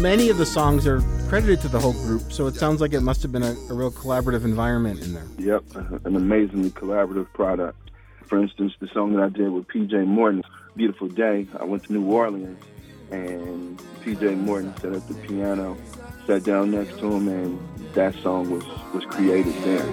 Many 0.00 0.30
of 0.30 0.38
the 0.38 0.46
songs 0.46 0.86
are 0.86 1.00
credited 1.28 1.60
to 1.62 1.68
the 1.68 1.80
whole 1.80 1.92
group, 1.92 2.30
so 2.30 2.46
it 2.46 2.54
sounds 2.54 2.80
like 2.80 2.92
it 2.92 3.00
must 3.00 3.20
have 3.22 3.32
been 3.32 3.42
a, 3.42 3.56
a 3.68 3.74
real 3.74 3.90
collaborative 3.90 4.44
environment 4.44 5.02
in 5.02 5.12
there. 5.12 5.26
Yep, 5.38 5.64
an 6.04 6.14
amazingly 6.14 6.70
collaborative 6.70 7.26
product. 7.32 7.90
For 8.26 8.38
instance, 8.40 8.74
the 8.78 8.86
song 8.88 9.14
that 9.14 9.22
I 9.24 9.28
did 9.28 9.50
with 9.50 9.66
PJ 9.66 10.06
Morton, 10.06 10.44
Beautiful 10.76 11.08
Day, 11.08 11.48
I 11.58 11.64
went 11.64 11.82
to 11.84 11.92
New 11.92 12.04
Orleans 12.04 12.62
and 13.10 13.78
PJ 14.04 14.36
Morton 14.36 14.72
sat 14.76 14.92
at 14.92 15.08
the 15.08 15.14
piano, 15.14 15.76
sat 16.26 16.44
down 16.44 16.70
next 16.70 16.98
to 16.98 17.12
him, 17.12 17.26
and 17.26 17.58
that 17.94 18.14
song 18.16 18.50
was, 18.50 18.64
was 18.92 19.04
created 19.06 19.54
there. 19.64 19.84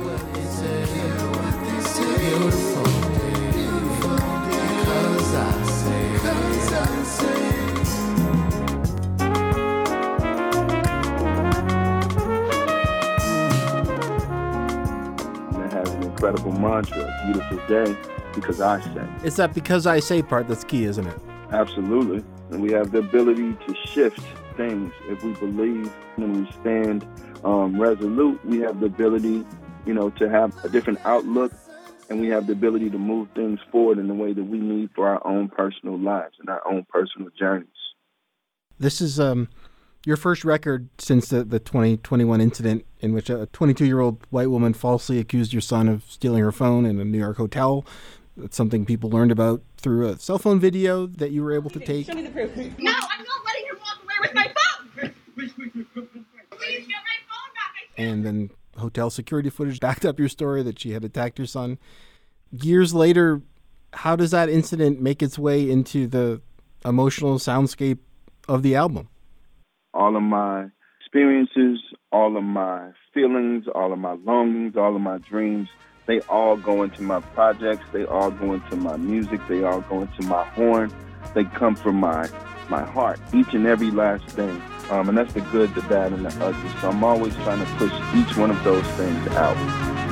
Incredible 16.26 16.60
mantra, 16.60 17.22
beautiful 17.26 17.58
day, 17.68 17.96
because 18.34 18.60
I 18.60 18.82
say. 18.82 19.08
It's 19.24 19.36
that 19.36 19.54
because 19.54 19.86
I 19.86 20.00
say 20.00 20.24
part 20.24 20.48
that's 20.48 20.64
key, 20.64 20.86
isn't 20.86 21.06
it? 21.06 21.20
Absolutely. 21.52 22.24
And 22.50 22.62
we 22.62 22.72
have 22.72 22.92
the 22.92 23.00
ability 23.00 23.54
to 23.68 23.76
shift 23.86 24.20
things 24.58 24.92
if 25.08 25.24
we 25.24 25.34
believe 25.34 25.94
and 26.18 26.46
we 26.46 26.52
stand 26.54 27.06
um, 27.44 27.80
resolute. 27.80 28.44
We 28.44 28.60
have 28.62 28.80
the 28.80 28.88
ability, 28.88 29.46
you 29.86 29.94
know, 29.94 30.10
to 30.12 30.30
have 30.30 30.64
a 30.66 30.70
different 30.70 31.00
outlook 31.06 31.54
and 32.10 32.20
we 32.20 32.28
have 32.30 32.48
the 32.48 32.54
ability 32.54 32.90
to 32.92 32.98
move 32.98 33.28
things 33.36 33.60
forward 33.72 34.00
in 34.00 34.08
the 34.08 34.14
way 34.14 34.34
that 34.34 34.44
we 34.44 34.58
need 34.58 34.90
for 34.96 35.08
our 35.08 35.26
own 35.28 35.50
personal 35.50 36.00
lives 36.00 36.36
and 36.40 36.50
our 36.50 36.62
own 36.68 36.86
personal 36.90 37.30
journeys. 37.38 37.68
This 38.80 39.00
is 39.00 39.20
um, 39.20 39.48
your 40.06 40.16
first 40.16 40.46
record 40.46 40.88
since 41.00 41.30
the, 41.30 41.44
the 41.44 41.60
2021 41.60 42.40
incident 42.40 42.86
in 43.00 43.12
which 43.12 43.30
a 43.30 43.48
22 43.48 43.86
year 43.86 44.00
old 44.00 44.26
white 44.30 44.50
woman 44.50 44.74
falsely 44.74 45.20
accused 45.20 45.52
your 45.52 45.62
son 45.62 45.90
of 45.90 46.04
stealing 46.08 46.44
her 46.44 46.52
phone 46.52 46.86
in 46.86 47.00
a 47.00 47.04
New 47.04 47.18
York 47.18 47.38
hotel. 47.38 47.86
That's 48.38 48.56
something 48.56 48.86
people 48.86 49.10
learned 49.10 49.32
about 49.32 49.64
through 49.78 50.08
a 50.08 50.20
cell 50.20 50.38
phone 50.38 50.60
video 50.60 51.08
that 51.08 51.32
you 51.32 51.44
were 51.44 51.54
able 51.54 51.72
to 51.72 51.80
take. 51.80 52.06
Show 52.06 52.14
me 52.14 52.22
the 52.22 52.30
proof. 52.30 52.56
No, 52.56 52.62
I'm 52.62 52.78
not 52.78 52.92
letting 53.46 53.68
her 53.68 53.78
walk 53.80 54.04
away 54.04 54.16
with 54.22 54.34
my 54.34 54.54
phone. 54.54 55.14
Please 55.36 56.88
get 56.88 56.98
my 57.02 57.18
phone 57.28 57.52
back. 57.56 57.90
And 57.98 58.26
then 58.26 58.50
hotel 58.78 59.10
security 59.10 59.50
footage 59.50 59.80
backed 59.80 60.06
up 60.06 60.20
your 60.20 60.30
story 60.30 60.62
that 60.64 60.80
she 60.80 60.92
had 60.92 61.04
attacked 61.04 61.40
your 61.40 61.48
son. 61.48 61.80
Years 62.52 62.94
later, 62.94 63.42
how 63.94 64.16
does 64.16 64.32
that 64.32 64.50
incident 64.50 65.02
make 65.02 65.24
its 65.24 65.40
way 65.40 65.70
into 65.70 66.06
the 66.06 66.42
emotional 66.84 67.40
soundscape 67.40 68.00
of 68.48 68.62
the 68.62 68.76
album? 68.76 69.10
All 70.06 70.16
of 70.16 70.22
my 70.22 70.68
experiences, 71.02 71.80
all 72.12 72.38
of 72.38 72.44
my 72.44 72.92
feelings, 73.12 73.66
all 73.74 73.92
of 73.92 73.98
my 73.98 74.12
longings, 74.12 74.78
all 74.78 74.96
of 74.96 75.02
my 75.02 75.18
dreams, 75.18 75.68
they 76.06 76.20
all 76.30 76.58
go 76.58 76.84
into 76.84 77.02
my 77.02 77.22
projects, 77.22 77.84
they 77.92 78.06
all 78.06 78.30
go 78.30 78.54
into 78.54 78.76
my 78.76 78.98
music, 78.98 79.42
they 79.50 79.64
all 79.64 79.82
go 79.82 80.04
into 80.04 80.22
my 80.22 80.44
horn. 80.50 80.94
They 81.34 81.44
come 81.44 81.76
from 81.76 81.96
my 81.96 82.30
my 82.70 82.84
heart, 82.84 83.20
each 83.34 83.56
and 83.56 83.66
every 83.66 83.90
last 83.90 84.28
thing. 84.28 84.62
Um, 84.92 85.10
and 85.10 85.18
that's 85.18 85.34
the 85.34 85.42
good, 85.42 85.74
the 85.74 85.82
bad, 85.82 86.14
and 86.14 86.24
the 86.24 86.46
ugly. 86.46 86.70
So 86.82 86.90
I'm 86.90 87.04
always 87.04 87.34
trying 87.38 87.66
to 87.66 87.72
push 87.74 87.94
each 88.14 88.38
one 88.38 88.52
of 88.52 88.64
those 88.64 88.86
things 88.90 89.28
out. 89.30 90.05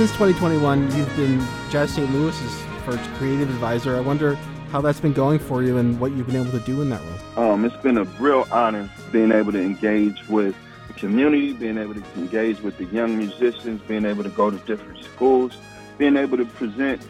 Since 0.00 0.12
2021, 0.12 0.96
you've 0.96 1.14
been 1.14 1.46
Jazz 1.68 1.92
St. 1.92 2.10
Louis's 2.10 2.62
first 2.86 3.04
creative 3.16 3.50
advisor. 3.50 3.96
I 3.96 4.00
wonder 4.00 4.34
how 4.70 4.80
that's 4.80 4.98
been 4.98 5.12
going 5.12 5.38
for 5.38 5.62
you 5.62 5.76
and 5.76 6.00
what 6.00 6.12
you've 6.12 6.26
been 6.26 6.40
able 6.40 6.52
to 6.52 6.60
do 6.60 6.80
in 6.80 6.88
that 6.88 7.02
role. 7.36 7.50
Um, 7.50 7.66
it's 7.66 7.76
been 7.82 7.98
a 7.98 8.04
real 8.04 8.48
honor 8.50 8.88
being 9.12 9.30
able 9.30 9.52
to 9.52 9.60
engage 9.60 10.26
with 10.26 10.56
the 10.88 10.94
community, 10.94 11.52
being 11.52 11.76
able 11.76 11.92
to 11.92 12.02
engage 12.16 12.62
with 12.62 12.78
the 12.78 12.86
young 12.86 13.18
musicians, 13.18 13.82
being 13.82 14.06
able 14.06 14.22
to 14.22 14.30
go 14.30 14.50
to 14.50 14.56
different 14.60 15.04
schools, 15.04 15.54
being 15.98 16.16
able 16.16 16.38
to 16.38 16.46
present 16.46 17.06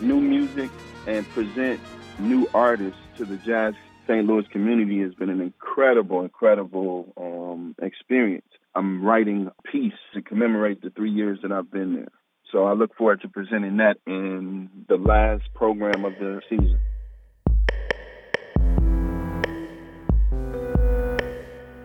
new 0.00 0.20
music 0.20 0.70
and 1.06 1.28
present 1.28 1.78
new 2.18 2.50
artists 2.52 2.98
to 3.18 3.24
the 3.24 3.36
Jazz 3.36 3.74
St. 4.08 4.26
Louis 4.26 4.48
community 4.48 4.98
has 4.98 5.14
been 5.14 5.30
an 5.30 5.40
incredible, 5.40 6.22
incredible 6.22 7.12
um, 7.16 7.76
experience. 7.80 8.42
I'm 8.74 9.04
writing 9.04 9.48
a 9.48 9.62
piece 9.70 9.92
to 10.14 10.22
commemorate 10.22 10.82
the 10.82 10.90
three 10.90 11.10
years 11.10 11.40
that 11.42 11.50
I've 11.52 11.70
been 11.70 11.94
there. 11.94 12.12
So 12.52 12.64
I 12.64 12.72
look 12.72 12.94
forward 12.96 13.20
to 13.22 13.28
presenting 13.28 13.78
that 13.78 13.96
in 14.06 14.70
the 14.88 14.96
last 14.96 15.44
program 15.54 16.04
of 16.04 16.12
the 16.18 16.40
season. 16.48 16.80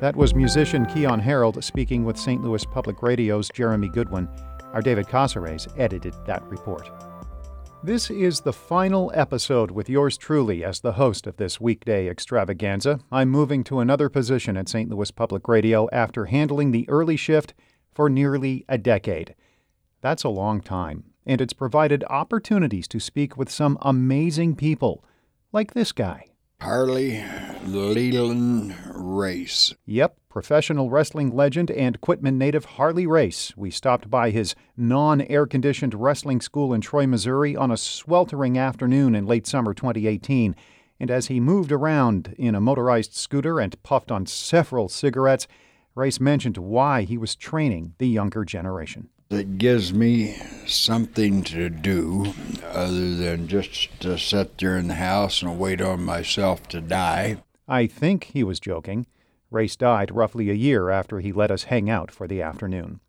That 0.02 0.16
was 0.16 0.36
musician 0.36 0.86
Keyon 0.86 1.22
Harrold 1.22 1.64
speaking 1.64 2.04
with 2.04 2.18
St. 2.18 2.44
Louis 2.44 2.66
Public 2.66 3.02
Radio's 3.02 3.50
Jeremy 3.50 3.90
Goodwin. 3.90 4.28
Our 4.74 4.82
David 4.82 5.08
Cazares 5.08 5.68
edited 5.78 6.14
that 6.26 6.44
report. 6.44 6.90
This 7.86 8.10
is 8.10 8.42
the 8.42 8.52
final 8.52 9.12
episode 9.14 9.70
with 9.70 9.92
yours 9.92 10.18
truly 10.18 10.64
as 10.64 10.80
the 10.80 10.94
host 10.94 11.28
of 11.28 11.38
this 11.38 11.62
weekday 11.62 12.10
extravaganza. 12.10 13.00
I'm 13.12 13.30
moving 13.30 13.64
to 13.66 13.80
another 13.80 14.10
position 14.10 14.58
at 14.58 14.68
St. 14.68 14.90
Louis 14.90 15.12
Public 15.12 15.48
Radio 15.48 15.88
after 15.92 16.26
handling 16.26 16.72
the 16.72 16.90
early 16.90 17.16
shift 17.16 17.54
for 17.94 18.10
nearly 18.10 18.66
a 18.68 18.80
decade. 18.80 19.36
That's 20.02 20.24
a 20.24 20.30
long 20.30 20.62
time, 20.62 21.12
and 21.28 21.40
it's 21.40 21.54
provided 21.54 22.04
opportunities 22.10 22.88
to 22.88 23.00
speak 23.00 23.38
with 23.38 23.52
some 23.52 23.78
amazing 23.84 24.56
people, 24.56 25.06
like 25.52 25.76
this 25.76 25.92
guy. 25.92 26.26
Harley 26.62 27.24
Leland 27.64 28.76
Race. 28.88 29.74
Yep, 29.86 30.18
professional 30.30 30.90
wrestling 30.90 31.36
legend 31.36 31.70
and 31.72 32.02
Quitman 32.02 32.38
native 32.38 32.66
Harley 32.66 33.06
Race. 33.06 33.56
We 33.56 33.70
stopped 33.70 34.10
by 34.10 34.32
his 34.32 34.56
non 34.76 35.22
air 35.22 35.46
conditioned 35.46 35.94
wrestling 35.94 36.42
school 36.42 36.74
in 36.74 36.82
Troy, 36.82 37.06
Missouri 37.06 37.56
on 37.56 37.72
a 37.72 37.78
sweltering 37.78 38.58
afternoon 38.58 39.16
in 39.16 39.26
late 39.26 39.46
summer 39.46 39.74
2018. 39.74 40.56
And 41.00 41.12
as 41.12 41.28
he 41.28 41.40
moved 41.40 41.72
around 41.72 42.34
in 42.38 42.56
a 42.56 42.62
motorized 42.62 43.14
scooter 43.14 43.60
and 43.60 43.82
puffed 43.84 44.12
on 44.12 44.26
several 44.26 44.90
cigarettes, 44.90 45.48
Race 45.94 46.20
mentioned 46.20 46.58
why 46.58 47.04
he 47.04 47.18
was 47.18 47.36
training 47.36 47.94
the 47.98 48.08
younger 48.08 48.44
generation. 48.44 49.10
It 49.30 49.58
gives 49.58 49.92
me 49.92 50.36
something 50.68 51.42
to 51.44 51.68
do 51.70 52.34
other 52.64 53.16
than 53.16 53.48
just 53.48 54.00
to 54.02 54.20
sit 54.20 54.60
there 54.60 54.78
in 54.78 54.88
the 54.88 54.96
house 54.96 55.42
and 55.42 55.58
wait 55.58 55.82
on 55.82 56.04
myself 56.04 56.68
to 56.70 56.80
die. 56.80 57.38
I 57.68 57.88
think 57.88 58.26
he 58.26 58.44
was 58.44 58.60
joking. 58.60 59.08
Race 59.50 59.76
died 59.76 60.12
roughly 60.12 60.52
a 60.52 60.54
year 60.54 60.92
after 60.92 61.20
he 61.22 61.32
let 61.32 61.50
us 61.50 61.64
hang 61.64 61.90
out 61.90 62.12
for 62.12 62.28
the 62.28 62.42
afternoon. 62.44 63.00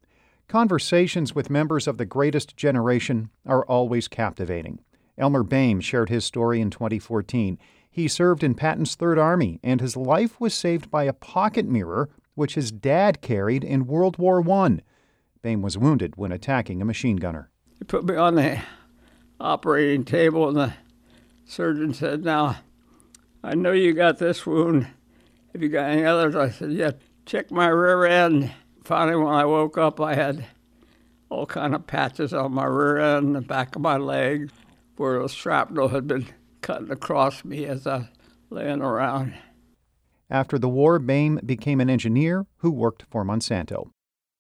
Conversations 0.49 1.35
with 1.35 1.51
members 1.51 1.87
of 1.87 1.99
the 1.99 2.07
greatest 2.07 2.57
generation 2.57 3.29
are 3.45 3.67
always 3.67 4.09
captivating. 4.09 4.81
Elmer 5.19 5.43
Bame 5.43 5.81
shared 5.81 6.09
his 6.09 6.25
story 6.25 6.63
in 6.63 6.71
2014. 6.71 7.59
He 7.91 8.09
served 8.09 8.43
in 8.43 8.55
Patton's 8.55 8.95
Third 8.95 9.19
Army, 9.19 9.61
and 9.63 9.83
his 9.83 9.97
life 9.97 10.41
was 10.41 10.55
saved 10.55 10.91
by 10.91 11.05
a 11.05 11.13
pocket 11.13 11.67
mirror 11.67 12.09
which 12.35 12.55
his 12.55 12.73
dad 12.73 13.21
carried 13.21 13.65
in 13.65 13.87
World 13.87 14.17
War 14.19 14.43
I. 14.51 14.79
Bame 15.47 15.63
was 15.63 15.79
wounded 15.79 16.17
when 16.17 16.33
attacking 16.33 16.83
a 16.83 16.85
machine 16.85 17.19
gunner. 17.19 17.53
He 17.79 17.85
put 17.85 18.05
me 18.05 18.17
on 18.17 18.35
the 18.35 18.59
operating 19.39 20.03
table, 20.03 20.49
and 20.49 20.57
the 20.57 20.75
surgeon 21.45 21.95
said, 21.95 22.25
Now, 22.25 22.57
I 23.45 23.55
know 23.55 23.71
you 23.71 23.93
got 23.93 24.19
this 24.19 24.45
wound. 24.45 24.89
Have 25.53 25.63
you 25.63 25.69
got 25.69 25.89
any 25.89 26.05
others? 26.05 26.35
I 26.35 26.51
said, 26.51 26.73
Yeah. 26.73 26.91
Check 27.27 27.53
my 27.53 27.69
rear 27.69 28.07
end. 28.07 28.53
Finally, 28.83 29.23
when 29.23 29.33
I 29.33 29.45
woke 29.45 29.79
up, 29.79 30.01
I 30.01 30.17
had 30.17 30.45
all 31.29 31.47
kind 31.47 31.77
of 31.77 31.87
patches 31.87 32.35
on 32.35 32.53
my 32.53 32.65
rear 32.65 32.99
end, 32.99 33.37
the 33.37 33.41
back 33.41 33.77
of 33.77 33.83
my 33.83 33.99
leg, 33.99 34.51
where 34.97 35.23
the 35.23 35.29
shrapnel 35.29 35.91
had 35.91 36.09
been 36.09 36.27
cutting 36.61 36.91
across 36.91 37.45
me 37.45 37.67
as 37.67 37.87
I 37.87 37.99
was 37.99 38.07
laying 38.51 38.83
around. 38.83 39.35
After 40.29 40.59
the 40.59 40.69
war, 40.69 40.99
Bame 40.99 41.39
became 41.47 41.81
an 41.81 41.89
engineer 41.89 42.47
who 42.57 42.73
worked 42.73 43.05
for 43.13 43.25
Monsanto. 43.25 43.91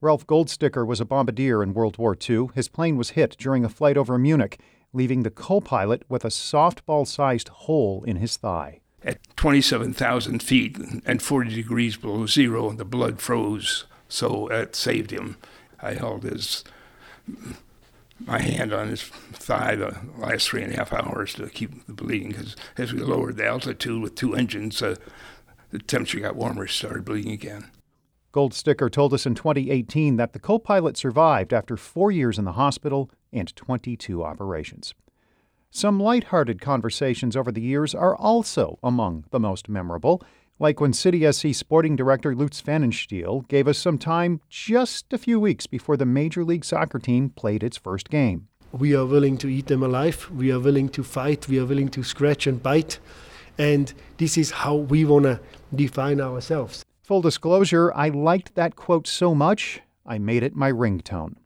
Ralph 0.02 0.26
Goldsticker 0.26 0.86
was 0.86 1.00
a 1.00 1.06
bombardier 1.06 1.62
in 1.62 1.72
World 1.72 1.96
War 1.96 2.14
II. 2.28 2.48
His 2.54 2.68
plane 2.68 2.98
was 2.98 3.10
hit 3.10 3.34
during 3.38 3.64
a 3.64 3.70
flight 3.70 3.96
over 3.96 4.18
Munich, 4.18 4.60
leaving 4.92 5.22
the 5.22 5.30
co 5.30 5.58
pilot 5.58 6.02
with 6.06 6.22
a 6.22 6.28
softball 6.28 7.06
sized 7.06 7.48
hole 7.48 8.04
in 8.04 8.16
his 8.16 8.36
thigh. 8.36 8.80
At 9.02 9.18
27,000 9.36 10.42
feet 10.42 10.76
and 11.06 11.22
40 11.22 11.54
degrees 11.54 11.96
below 11.96 12.26
zero, 12.26 12.68
and 12.68 12.78
the 12.78 12.84
blood 12.84 13.22
froze, 13.22 13.86
so 14.06 14.48
that 14.50 14.76
saved 14.76 15.12
him. 15.12 15.38
I 15.80 15.94
held 15.94 16.24
his 16.24 16.62
my 18.20 18.40
hand 18.40 18.74
on 18.74 18.88
his 18.88 19.02
thigh 19.02 19.76
the 19.76 19.96
last 20.18 20.48
three 20.48 20.62
and 20.62 20.74
a 20.74 20.76
half 20.76 20.92
hours 20.92 21.34
to 21.34 21.48
keep 21.48 21.86
the 21.86 21.92
bleeding 21.94 22.28
because 22.28 22.54
as 22.76 22.92
we 22.92 23.00
lowered 23.00 23.36
the 23.36 23.46
altitude 23.46 24.02
with 24.02 24.14
two 24.14 24.34
engines, 24.34 24.82
uh, 24.82 24.96
the 25.70 25.78
temperature 25.78 26.20
got 26.20 26.36
warmer, 26.36 26.66
started 26.66 27.04
bleeding 27.04 27.32
again. 27.32 27.70
Goldsticker 28.36 28.92
told 28.92 29.14
us 29.14 29.24
in 29.24 29.34
2018 29.34 30.16
that 30.16 30.34
the 30.34 30.38
co 30.38 30.58
pilot 30.58 30.98
survived 30.98 31.54
after 31.54 31.74
four 31.74 32.10
years 32.10 32.38
in 32.38 32.44
the 32.44 32.52
hospital 32.52 33.10
and 33.32 33.56
22 33.56 34.22
operations. 34.22 34.94
Some 35.70 35.98
light-hearted 35.98 36.60
conversations 36.60 37.34
over 37.34 37.50
the 37.50 37.62
years 37.62 37.94
are 37.94 38.14
also 38.14 38.78
among 38.82 39.24
the 39.30 39.40
most 39.40 39.70
memorable, 39.70 40.22
like 40.58 40.80
when 40.80 40.92
City 40.92 41.32
SC 41.32 41.54
sporting 41.54 41.96
director 41.96 42.34
Lutz 42.34 42.60
Pfannenstiel 42.60 43.48
gave 43.48 43.66
us 43.66 43.78
some 43.78 43.96
time 43.96 44.42
just 44.50 45.14
a 45.14 45.18
few 45.18 45.40
weeks 45.40 45.66
before 45.66 45.96
the 45.96 46.04
Major 46.04 46.44
League 46.44 46.66
Soccer 46.66 46.98
team 46.98 47.30
played 47.30 47.62
its 47.62 47.78
first 47.78 48.10
game. 48.10 48.48
We 48.70 48.94
are 48.94 49.06
willing 49.06 49.38
to 49.38 49.48
eat 49.48 49.68
them 49.68 49.82
alive, 49.82 50.30
we 50.30 50.52
are 50.52 50.60
willing 50.60 50.90
to 50.90 51.02
fight, 51.02 51.48
we 51.48 51.58
are 51.58 51.64
willing 51.64 51.88
to 51.88 52.02
scratch 52.02 52.46
and 52.46 52.62
bite, 52.62 52.98
and 53.56 53.94
this 54.18 54.36
is 54.36 54.50
how 54.50 54.74
we 54.74 55.06
want 55.06 55.24
to 55.24 55.40
define 55.74 56.20
ourselves. 56.20 56.85
Full 57.06 57.22
disclosure, 57.22 57.92
I 57.94 58.08
liked 58.08 58.56
that 58.56 58.74
quote 58.74 59.06
so 59.06 59.32
much, 59.32 59.80
I 60.04 60.18
made 60.18 60.42
it 60.42 60.56
my 60.56 60.72
ringtone. 60.72 61.36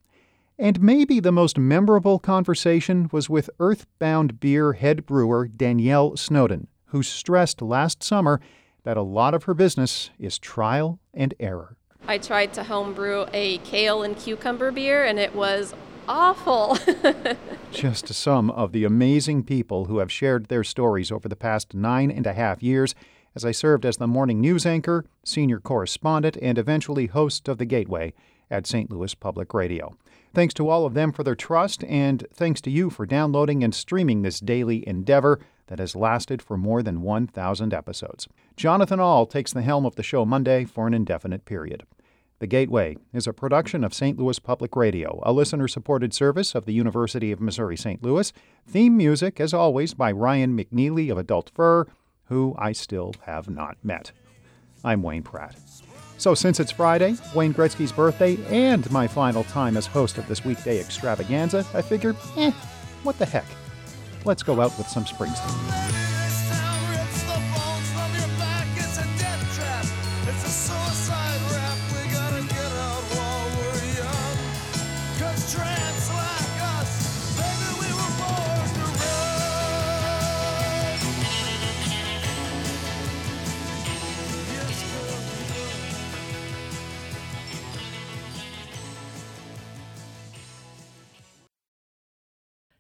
And 0.58 0.80
maybe 0.80 1.20
the 1.20 1.32
most 1.32 1.58
memorable 1.58 2.18
conversation 2.18 3.10
was 3.12 3.28
with 3.28 3.50
Earthbound 3.60 4.40
Beer 4.40 4.72
head 4.72 5.04
brewer 5.04 5.46
Danielle 5.46 6.16
Snowden, 6.16 6.68
who 6.86 7.02
stressed 7.02 7.60
last 7.60 8.02
summer 8.02 8.40
that 8.84 8.96
a 8.96 9.02
lot 9.02 9.34
of 9.34 9.42
her 9.42 9.52
business 9.52 10.08
is 10.18 10.38
trial 10.38 10.98
and 11.12 11.34
error. 11.38 11.76
I 12.08 12.16
tried 12.16 12.54
to 12.54 12.64
homebrew 12.64 13.26
a 13.34 13.58
kale 13.58 14.02
and 14.02 14.16
cucumber 14.16 14.72
beer, 14.72 15.04
and 15.04 15.18
it 15.18 15.34
was 15.34 15.74
awful. 16.08 16.78
Just 17.70 18.08
some 18.14 18.50
of 18.52 18.72
the 18.72 18.84
amazing 18.84 19.42
people 19.42 19.84
who 19.84 19.98
have 19.98 20.10
shared 20.10 20.46
their 20.46 20.64
stories 20.64 21.12
over 21.12 21.28
the 21.28 21.36
past 21.36 21.74
nine 21.74 22.10
and 22.10 22.26
a 22.26 22.32
half 22.32 22.62
years 22.62 22.94
as 23.34 23.44
I 23.44 23.52
served 23.52 23.86
as 23.86 23.96
the 23.96 24.06
morning 24.06 24.40
news 24.40 24.66
anchor, 24.66 25.04
senior 25.24 25.60
correspondent, 25.60 26.36
and 26.40 26.58
eventually 26.58 27.06
host 27.06 27.48
of 27.48 27.58
The 27.58 27.64
Gateway 27.64 28.12
at 28.50 28.66
St. 28.66 28.90
Louis 28.90 29.14
Public 29.14 29.54
Radio. 29.54 29.96
Thanks 30.32 30.54
to 30.54 30.68
all 30.68 30.86
of 30.86 30.94
them 30.94 31.12
for 31.12 31.24
their 31.24 31.34
trust, 31.34 31.82
and 31.84 32.26
thanks 32.32 32.60
to 32.62 32.70
you 32.70 32.90
for 32.90 33.06
downloading 33.06 33.64
and 33.64 33.74
streaming 33.74 34.22
this 34.22 34.40
daily 34.40 34.86
endeavor 34.86 35.40
that 35.66 35.78
has 35.78 35.96
lasted 35.96 36.42
for 36.42 36.56
more 36.56 36.82
than 36.82 37.02
1,000 37.02 37.72
episodes. 37.74 38.28
Jonathan 38.56 39.00
Ahl 39.00 39.26
takes 39.26 39.52
the 39.52 39.62
helm 39.62 39.86
of 39.86 39.96
the 39.96 40.02
show 40.02 40.24
Monday 40.24 40.64
for 40.64 40.86
an 40.86 40.94
indefinite 40.94 41.44
period. 41.44 41.84
The 42.40 42.46
Gateway 42.46 42.96
is 43.12 43.26
a 43.26 43.34
production 43.34 43.84
of 43.84 43.92
St. 43.92 44.18
Louis 44.18 44.38
Public 44.38 44.74
Radio, 44.74 45.20
a 45.24 45.32
listener 45.32 45.68
supported 45.68 46.14
service 46.14 46.54
of 46.54 46.64
the 46.64 46.72
University 46.72 47.32
of 47.32 47.40
Missouri 47.40 47.76
St. 47.76 48.02
Louis. 48.02 48.32
Theme 48.66 48.96
music, 48.96 49.40
as 49.40 49.52
always, 49.52 49.94
by 49.94 50.10
Ryan 50.10 50.56
McNeely 50.56 51.10
of 51.10 51.18
Adult 51.18 51.50
Fur, 51.54 51.86
who 52.30 52.54
I 52.56 52.72
still 52.72 53.12
have 53.26 53.50
not 53.50 53.76
met. 53.82 54.12
I'm 54.82 55.02
Wayne 55.02 55.22
Pratt. 55.22 55.56
So, 56.16 56.34
since 56.34 56.60
it's 56.60 56.70
Friday, 56.70 57.16
Wayne 57.34 57.52
Gretzky's 57.52 57.92
birthday, 57.92 58.38
and 58.48 58.90
my 58.90 59.06
final 59.06 59.44
time 59.44 59.76
as 59.76 59.86
host 59.86 60.16
of 60.16 60.26
this 60.28 60.44
weekday 60.44 60.80
extravaganza, 60.80 61.66
I 61.74 61.82
figured, 61.82 62.16
eh, 62.36 62.52
what 63.02 63.18
the 63.18 63.26
heck? 63.26 63.46
Let's 64.24 64.42
go 64.42 64.60
out 64.60 64.76
with 64.78 64.86
some 64.86 65.04
Springsteen. 65.04 66.09